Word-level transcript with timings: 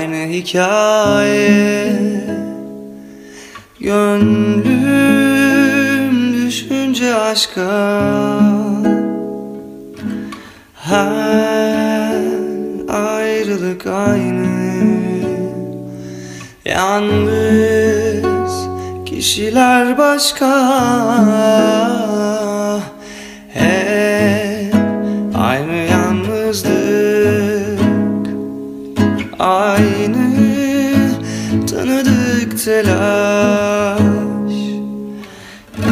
aynı 0.00 0.32
hikaye. 0.32 1.92
Gönlüm 3.80 4.84
düşünce 6.34 7.14
aşka. 7.14 8.00
Her 10.74 12.16
ayrılık 12.88 13.86
aynı. 13.86 14.50
Yalnız 16.64 18.52
kişiler 19.06 19.98
başka. 19.98 20.50
Hep 23.54 23.89
telaş 32.70 34.00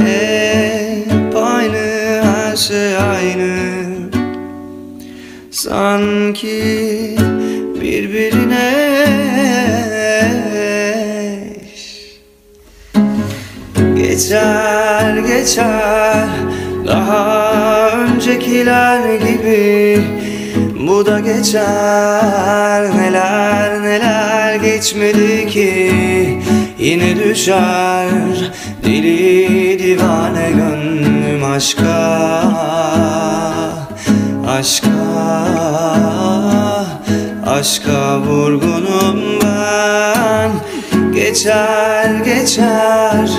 Hep 0.04 1.36
aynı 1.36 2.22
her 2.22 2.56
şey 2.56 2.96
aynı. 2.96 3.78
Sanki 5.50 7.16
birbirine. 7.80 8.68
Geçer 13.96 15.18
geçer. 15.18 16.28
Daha 16.86 17.90
öncekiler 17.90 19.14
gibi. 19.14 20.02
Bu 20.88 21.06
da 21.06 21.20
geçer. 21.20 22.90
Neler 22.96 23.82
neler 23.82 24.54
geçmedi 24.54 25.46
ki 25.46 26.27
düşer 27.38 28.10
deli 28.84 29.78
divane 29.78 30.50
gönlüm 30.50 31.44
aşka 31.44 32.42
Aşka 34.48 34.88
Aşka 37.46 38.20
vurgunum 38.20 39.40
ben. 39.42 40.50
Geçer 41.14 42.10
geçer 42.24 43.30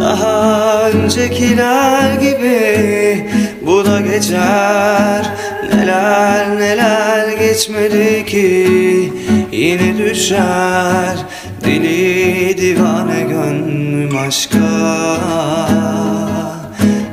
Daha 0.00 0.90
öncekiler 0.90 2.14
gibi 2.14 3.30
Bu 3.66 3.84
da 3.84 4.00
geçer. 4.00 5.30
Neler 5.74 6.58
neler 6.58 7.28
geçmedi 7.38 8.26
ki 8.26 9.12
Yine 9.52 9.98
düşer 9.98 11.16
Deli 11.64 12.56
divane 12.58 13.22
gönlüm 13.22 14.16
aşka 14.16 14.58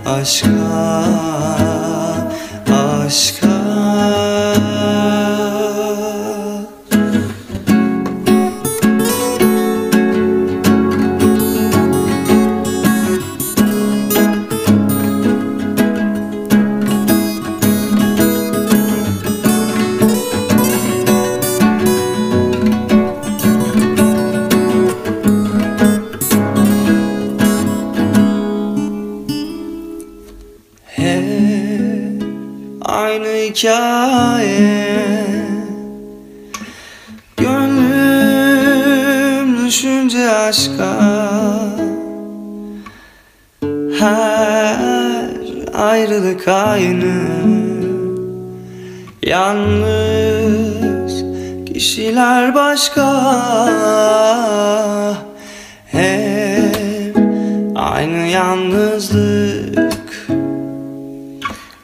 Aşka 0.06 1.59
aynı 33.10 33.28
hikaye. 33.28 35.26
Gönlüm 37.38 38.86
düşünce 39.66 40.30
aşka. 40.30 40.94
Her 44.00 45.30
ayrılık 45.74 46.48
aynı. 46.48 47.14
Yalnız 49.24 51.24
kişiler 51.74 52.56
başka. 52.56 53.10
Hep 55.86 57.18
aynı 57.76 58.28
yalnızlık. 58.28 60.00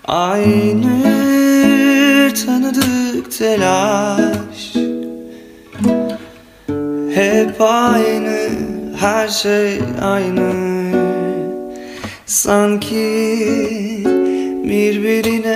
Aynı 0.08 1.15
tanıdık 2.36 3.32
telaş. 3.38 4.76
Hep 7.16 7.62
aynı 7.62 8.50
her 9.00 9.28
şey 9.28 9.80
aynı. 10.02 10.54
Sanki 12.26 12.96
birbirine. 14.64 15.56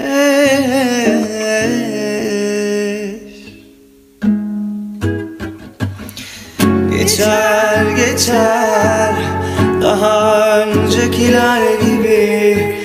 Geçer 6.99 7.85
geçer 7.95 9.15
daha 9.81 10.59
öncekiler 10.59 11.61
gibi. 11.79 12.75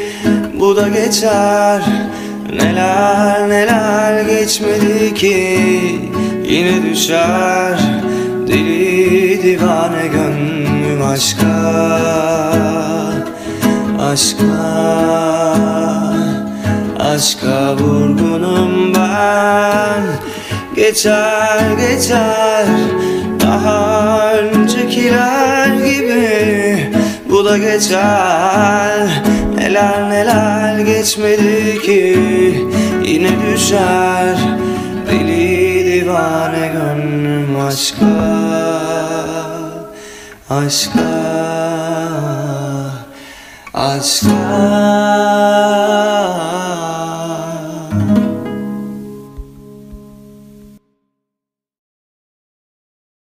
Bu 0.60 0.76
da 0.76 0.88
geçer 0.88 1.82
neler 2.52 3.33
neler 3.64 4.24
geçmedi 4.24 5.14
ki. 5.14 5.58
Yine 6.44 6.82
düşer 6.90 7.78
deli 8.46 9.42
divane 9.42 10.06
gönlüm 10.06 11.02
aşka 11.02 11.74
Aşka 14.00 14.44
Aşka 16.98 17.76
vurgunum 17.76 18.94
ben. 18.94 20.02
Geçer 20.76 21.60
geçer 21.78 22.66
Daha 23.40 24.32
öncekiler 24.34 25.66
gibi. 25.66 26.90
Bu 27.30 27.44
da 27.44 27.58
geçer 27.58 29.22
Neler 29.56 30.10
neler 30.10 30.78
geçmedi 30.78 31.82
ki 31.82 32.73
Yine 33.04 33.30
düşer 33.42 34.36
Deli 35.06 35.84
divane 35.86 36.72
gönlüm 36.72 37.60
aşka 37.60 38.06
Aşka 40.50 41.00
Aşka 43.74 45.03